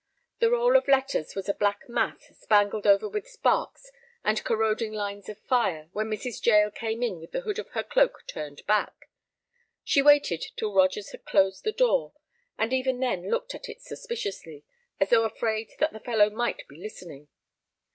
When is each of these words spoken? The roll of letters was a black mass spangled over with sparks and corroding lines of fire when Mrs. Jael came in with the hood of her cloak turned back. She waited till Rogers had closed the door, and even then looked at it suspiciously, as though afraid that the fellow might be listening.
The 0.39 0.49
roll 0.49 0.75
of 0.77 0.87
letters 0.87 1.35
was 1.35 1.47
a 1.47 1.53
black 1.53 1.87
mass 1.87 2.33
spangled 2.35 2.87
over 2.87 3.07
with 3.07 3.27
sparks 3.29 3.91
and 4.23 4.43
corroding 4.43 4.91
lines 4.93 5.29
of 5.29 5.37
fire 5.37 5.89
when 5.93 6.07
Mrs. 6.09 6.43
Jael 6.43 6.71
came 6.71 7.03
in 7.03 7.19
with 7.19 7.33
the 7.33 7.41
hood 7.41 7.59
of 7.59 7.69
her 7.73 7.83
cloak 7.83 8.23
turned 8.25 8.65
back. 8.65 9.11
She 9.83 10.01
waited 10.01 10.43
till 10.57 10.73
Rogers 10.73 11.11
had 11.11 11.23
closed 11.25 11.63
the 11.65 11.71
door, 11.71 12.13
and 12.57 12.73
even 12.73 12.99
then 12.99 13.29
looked 13.29 13.53
at 13.53 13.69
it 13.69 13.79
suspiciously, 13.83 14.65
as 14.99 15.11
though 15.11 15.23
afraid 15.23 15.69
that 15.77 15.93
the 15.93 15.99
fellow 15.99 16.31
might 16.31 16.67
be 16.67 16.77
listening. 16.77 17.27